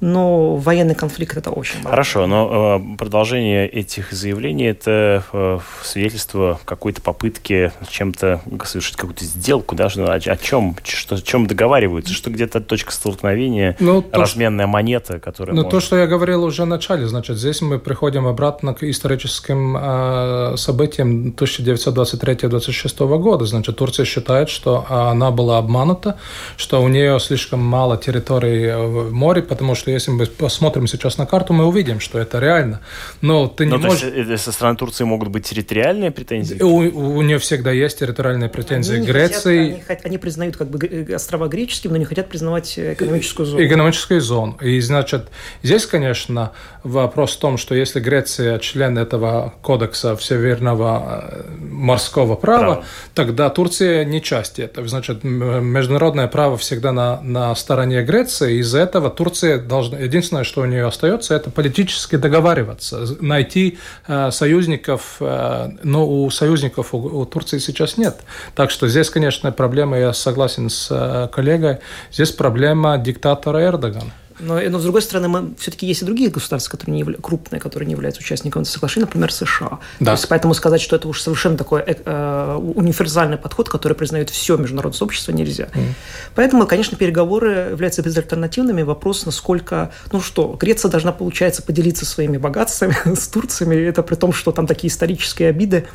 [0.00, 1.90] но военный конфликт это очень важно.
[1.90, 9.74] Хорошо, но э, продолжение этих заявлений это э, свидетельство какой-то попытки чем-то совершить какую-то сделку,
[9.74, 14.70] даже о, о чем, что, о чем договариваются, что где-то точка столкновения, ну, разменная то,
[14.70, 15.54] монета, которая.
[15.54, 15.72] Ну может...
[15.72, 20.54] то, что я говорил уже в начале, значит, здесь мы приходим обратно к историческим э,
[20.56, 23.46] событиям 1923-1926 года.
[23.46, 26.18] Значит, Турция считает, что она была обманута,
[26.56, 31.16] что у нее слишком мало территорий в море, потому что что если мы посмотрим сейчас
[31.18, 32.80] на карту, мы увидим, что это реально.
[33.22, 34.00] Но ты не Но, можешь...
[34.00, 36.62] То есть, со стороны Турции могут быть территориальные претензии?
[36.62, 36.76] У,
[37.16, 38.96] у нее всегда есть территориальные претензии.
[38.96, 39.82] Они Греции...
[39.86, 43.64] Хотят, они, они признают как бы э, острова греческими, но не хотят признавать экономическую зону.
[43.64, 44.58] Экономическую зону.
[44.60, 45.28] И, значит,
[45.62, 52.58] здесь, конечно, вопрос в том, что если Греция член этого кодекса всеверного э, морского права,
[52.58, 52.84] право.
[53.14, 54.86] тогда Турция не часть этого.
[54.86, 58.58] Значит, международное право всегда на, на стороне Греции.
[58.58, 64.30] Из-за этого Турция должна должна, единственное, что у нее остается, это политически договариваться, найти э,
[64.30, 68.16] союзников, э, но у союзников у, Турции сейчас нет.
[68.54, 71.78] Так что здесь, конечно, проблема, я согласен с э, коллегой,
[72.12, 74.12] здесь проблема диктатора Эрдогана.
[74.40, 77.16] Но, но с другой стороны, мы, все-таки есть и другие государства, которые не явля...
[77.20, 79.78] крупные, которые не являются участниками соглашения, например, США.
[80.00, 80.06] Да.
[80.06, 84.30] То есть, поэтому сказать, что это уж совершенно такой э, э, универсальный подход, который признает
[84.30, 85.68] все международное сообщество, нельзя.
[85.74, 85.92] Mm.
[86.34, 88.82] Поэтому, конечно, переговоры являются безальтернативными.
[88.82, 89.92] Вопрос, насколько...
[90.12, 94.66] Ну что, Греция должна, получается, поделиться своими богатствами с Турциями, это при том, что там
[94.66, 95.86] такие исторические обиды.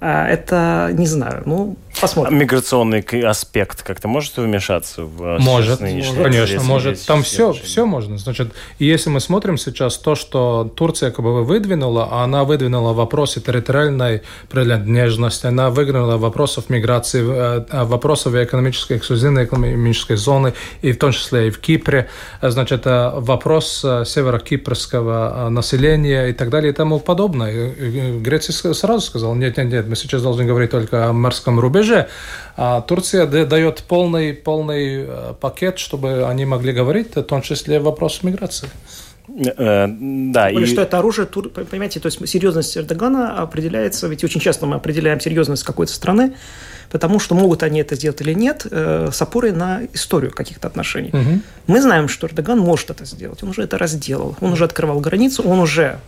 [0.00, 2.36] А, это, не знаю, ну, посмотрим.
[2.36, 7.04] А миграционный аспект как-то может вмешаться в Может, конечно, может.
[7.04, 8.16] Там все, все можно.
[8.16, 14.22] Значит, если мы смотрим сейчас то, что Турция как бы выдвинула, она выдвинула вопросы территориальной
[14.48, 21.48] принадлежности, она выдвинула вопросов миграции, э, вопросов экономической, эксклюзивной экономической зоны, и в том числе
[21.48, 22.08] и в Кипре.
[22.40, 27.72] Значит, э, вопрос э, северокипрского населения и так далее и тому подобное.
[28.20, 32.08] Греция сразу сказала, нет, нет, нет, мы сейчас должны говорить только о морском рубеже.
[32.56, 38.22] А Турция дает полный, полный э, пакет, чтобы они могли говорить, в том числе вопрос
[38.22, 38.68] миграции.
[39.28, 40.72] Э, да, Более, и...
[40.72, 45.64] что это оружие, понимаете, то есть серьезность Эрдогана определяется, ведь очень часто мы определяем серьезность
[45.64, 46.34] какой-то страны,
[46.90, 51.10] потому что могут они это сделать или нет, э, с опорой на историю каких-то отношений.
[51.10, 51.40] Угу.
[51.66, 55.42] Мы знаем, что Эрдоган может это сделать, он уже это разделал, он уже открывал границу,
[55.42, 56.00] он уже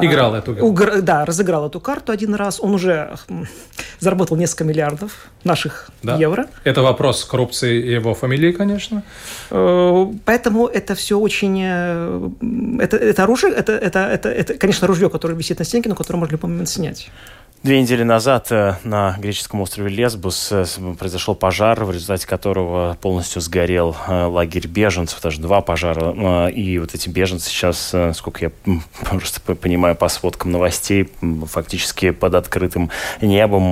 [0.00, 0.74] Играл эту игру.
[1.02, 2.60] Да, разыграл эту карту один раз.
[2.60, 3.16] Он уже
[3.98, 5.12] заработал несколько миллиардов
[5.44, 6.16] наших да.
[6.16, 6.46] евро.
[6.64, 9.02] Это вопрос коррупции его фамилии, конечно.
[9.50, 11.60] Э, поэтому это все очень...
[11.62, 12.30] Э,
[12.80, 16.18] это, это оружие, это, это, это, это, конечно, ружье, которое висит на стенке, но которое
[16.18, 17.10] можно в любой момент снять.
[17.66, 20.64] Две недели назад э, на греческом острове Лесбус э,
[20.96, 26.46] произошел пожар, в результате которого полностью сгорел э, лагерь беженцев, даже два пожара.
[26.46, 28.52] И вот эти беженцы сейчас, сколько я
[29.10, 31.10] просто понимаю по сводкам новостей,
[31.46, 33.70] фактически под открытым небом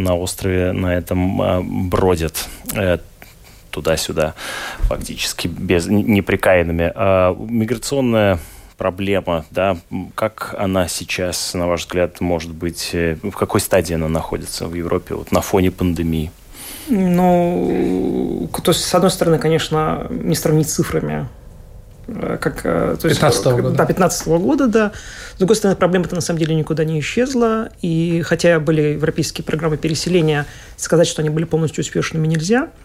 [0.00, 2.48] на острове на этом бродят
[3.72, 4.34] туда-сюда,
[4.82, 6.92] фактически без неприкаянными.
[7.50, 8.38] Миграционная
[8.76, 9.76] проблема, да,
[10.14, 14.74] как она сейчас, на ваш взгляд, может быть, э, в какой стадии она находится в
[14.74, 16.30] Европе вот на фоне пандемии?
[16.88, 21.28] Ну, то есть, с одной стороны, конечно, не сравнить с цифрами,
[22.08, 23.76] э, как, э, то есть, 15 -го года.
[23.76, 24.92] Да, 15 -го года, да.
[25.34, 27.70] С другой стороны, проблема-то на самом деле никуда не исчезла.
[27.80, 30.46] И хотя были европейские программы переселения,
[30.76, 32.68] сказать, что они были полностью успешными нельзя–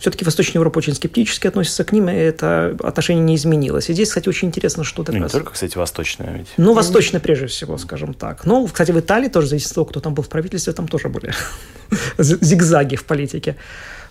[0.00, 3.90] все-таки Восточная Европа очень скептически относится к ним, и это отношение не изменилось.
[3.90, 6.48] И здесь, кстати, очень интересно, что то Ну, не только, кстати, Восточная ведь.
[6.56, 8.46] Ну, Восточная прежде всего, скажем так.
[8.46, 11.08] Но, кстати, в Италии тоже зависит от того, кто там был в правительстве, там тоже
[11.08, 11.32] были
[12.18, 13.56] зигзаги в политике.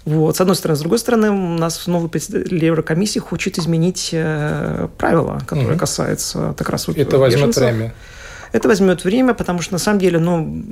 [0.06, 0.78] Вот, с одной стороны.
[0.78, 5.80] С другой стороны, у нас новый представитель Еврокомиссии хочет изменить э, правила, которые угу.
[5.80, 7.94] касаются как раз вот Это возьмет время.
[8.52, 10.64] Это возьмет время, потому что на самом деле, ну,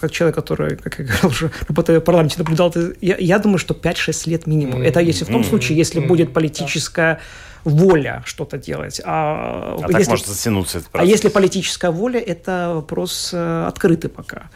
[0.00, 3.74] как человек, который, как я говорил уже, работая в парламенте, наблюдал, я, я думаю, что
[3.74, 4.82] 5-6 лет минимум.
[4.82, 4.86] Mm-hmm.
[4.86, 6.06] Это если в том случае, если mm-hmm.
[6.06, 7.20] будет политическая
[7.64, 9.00] воля что-то делать.
[9.04, 11.08] А, а если, так может затянуться этот процесс.
[11.08, 14.50] А если политическая воля, это вопрос э, открытый пока.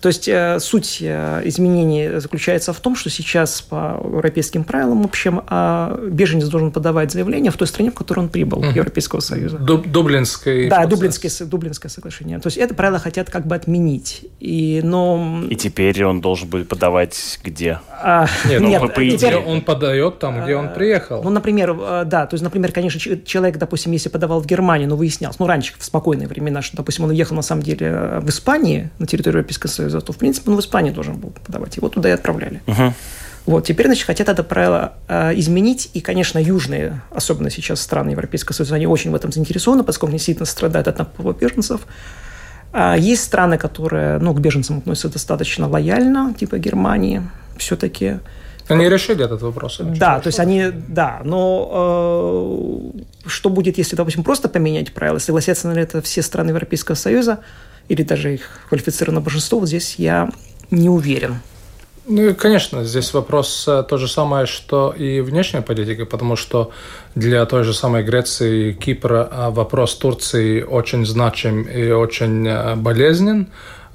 [0.00, 5.06] То есть э, суть э, изменений заключается в том, что сейчас по европейским правилам, в
[5.06, 8.74] общем, э, беженец должен подавать заявление в той стране, в которой он прибыл, mm.
[8.74, 9.58] Европейского Союза.
[9.58, 12.38] Дуб, Дублинский Да, Дублинское, Дублинское соглашение.
[12.40, 14.26] То есть это правило хотят как бы отменить.
[14.40, 15.42] И, но...
[15.48, 17.80] И теперь он должен будет подавать где?
[18.02, 19.36] А, нет, нет, по идее теперь...
[19.36, 21.22] он подает там, где он а, приехал.
[21.22, 24.96] Ну, например, э, да, то есть, например, конечно, человек, допустим, если подавал в Германию, но
[24.96, 28.90] выяснялось, ну, раньше, в спокойные времена, что, допустим, он уехал на самом деле в Испании,
[28.98, 31.76] на территорию Европейского Союза, то, в принципе, он в Испании должен был подавать.
[31.76, 32.62] Его туда и отправляли.
[32.66, 32.94] Угу.
[33.46, 38.54] Вот, теперь, значит, хотят это правило э, изменить, и, конечно, южные, особенно сейчас страны Европейского
[38.54, 41.80] Союза, они очень в этом заинтересованы, поскольку действительно страдают от наплыва беженцев.
[42.72, 47.22] А есть страны, которые, ну, к беженцам относятся достаточно лояльно, типа Германии,
[47.56, 48.18] все-таки.
[48.68, 49.80] Они решили этот вопрос.
[49.80, 55.66] Да, то есть они, да, но э, что будет, если, допустим, просто поменять правила, согласятся
[55.66, 57.40] на это все страны Европейского Союза,
[57.90, 60.30] или даже их квалифицированное большинство, вот здесь я
[60.70, 61.40] не уверен.
[62.06, 66.70] Ну, конечно, здесь вопрос э, то же самое, что и внешняя политика, потому что
[67.14, 72.76] для той же самой Греции и Кипра э, вопрос Турции очень значим и очень э,
[72.76, 73.48] болезнен.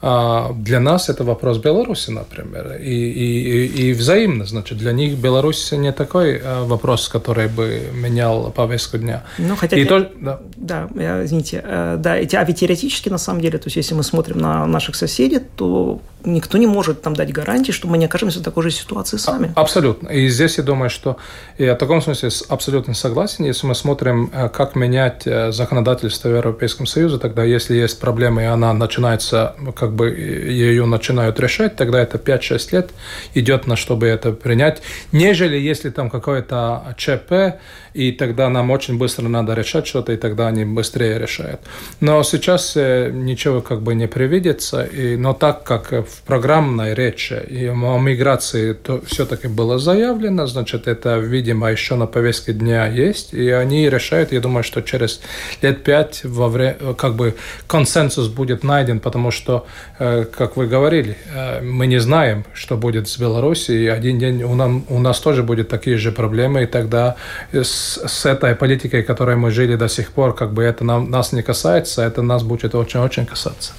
[0.07, 4.45] А для нас это вопрос Беларуси, например, и, и, и взаимно.
[4.45, 9.23] Значит, для них Беларусь не такой вопрос, который бы менял повестку дня.
[9.39, 10.39] Ну, хотя, и я, то, да.
[10.57, 10.87] да,
[11.23, 11.63] извините,
[11.97, 15.39] да, а ведь теоретически, на самом деле, то есть, если мы смотрим на наших соседей,
[15.39, 19.17] то никто не может там дать гарантии, что мы не окажемся в такой же ситуации
[19.17, 19.51] сами.
[19.55, 20.09] Абсолютно.
[20.09, 21.17] И здесь я думаю, что
[21.57, 23.45] я в таком смысле абсолютно согласен.
[23.45, 28.43] Если мы смотрим, э, как менять э, законодательство в Европейском Союзе, тогда если есть проблема,
[28.43, 32.91] и она начинается, как бы ее начинают решать, тогда это 5-6 лет
[33.33, 34.81] идет на чтобы это принять,
[35.11, 37.59] нежели если там какое-то ЧП,
[37.95, 41.61] и тогда нам очень быстро надо решать что-то, и тогда они быстрее решают.
[42.01, 47.41] Но сейчас э, ничего как бы не привидится, и, но так как в программной речи
[47.47, 53.33] и о миграции то все-таки было заявлено, значит, это, видимо, еще на повестке дня есть,
[53.33, 55.21] и они решают, я думаю, что через
[55.61, 57.35] лет пять во время, как бы
[57.67, 59.65] консенсус будет найден, потому что,
[59.99, 64.53] э, как вы говорили, э, мы не знаем, что будет с Белоруссией, один день у
[64.53, 67.15] нас, у нас тоже будет такие же проблемы, и тогда
[67.53, 71.33] с с, этой политикой, которой мы жили до сих пор, как бы это нам, нас
[71.33, 73.73] не касается, это нас будет очень-очень касаться.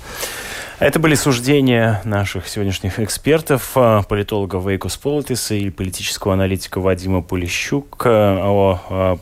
[0.79, 8.03] Это были суждения наших сегодняшних экспертов, а, политолога Вейкус Политиса и политического аналитика Вадима Полищук
[8.05, 9.19] а, о, о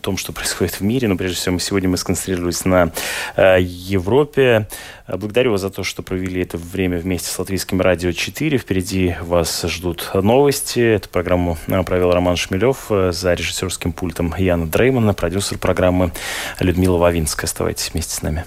[0.00, 1.06] том, что происходит в мире.
[1.06, 2.92] Но прежде всего, сегодня мы сконцентрировались на
[3.36, 4.66] а, Европе.
[5.06, 8.56] Благодарю вас за то, что провели это время вместе с Латвийским радио 4.
[8.56, 10.80] Впереди вас ждут новости.
[10.80, 16.10] Эту программу провел Роман Шмелев за режиссерским пультом Яна Дреймана, продюсер программы
[16.58, 17.48] Людмила Вавинская.
[17.48, 18.46] Оставайтесь вместе с нами.